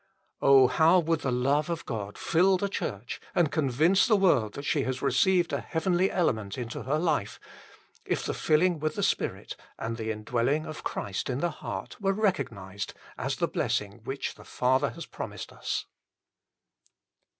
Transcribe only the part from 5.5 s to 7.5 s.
a heavenly element into her life,